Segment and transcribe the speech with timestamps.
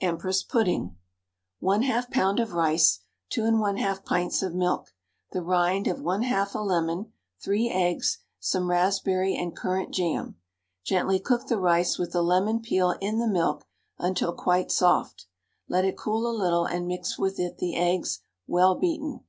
[0.00, 0.96] EMPRESS PUDDING.
[1.62, 2.42] 1/2 lb.
[2.42, 4.94] of rice, 2 1/2 pints of milk,
[5.32, 10.36] the rind of 1/2 a lemon, 3 eggs, some raspberry and currant jam.
[10.84, 13.66] Gently cook the rice with the lemon peel in the milk,
[13.98, 15.26] until quite soft;
[15.68, 19.20] let it cool a little and mix with it the eggs, well beaten.